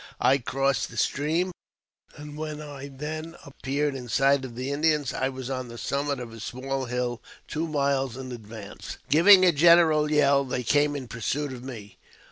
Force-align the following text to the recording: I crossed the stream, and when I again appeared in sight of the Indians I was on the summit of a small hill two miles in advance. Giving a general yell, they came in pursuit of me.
I 0.19 0.39
crossed 0.39 0.89
the 0.89 0.97
stream, 0.97 1.51
and 2.17 2.35
when 2.35 2.59
I 2.59 2.85
again 2.85 3.35
appeared 3.45 3.93
in 3.93 4.09
sight 4.09 4.43
of 4.43 4.55
the 4.55 4.71
Indians 4.71 5.13
I 5.13 5.29
was 5.29 5.47
on 5.47 5.67
the 5.67 5.77
summit 5.77 6.19
of 6.19 6.33
a 6.33 6.39
small 6.39 6.85
hill 6.85 7.21
two 7.47 7.67
miles 7.67 8.17
in 8.17 8.31
advance. 8.31 8.97
Giving 9.11 9.45
a 9.45 9.51
general 9.51 10.09
yell, 10.11 10.43
they 10.43 10.63
came 10.63 10.95
in 10.95 11.07
pursuit 11.07 11.53
of 11.53 11.63
me. 11.63 11.99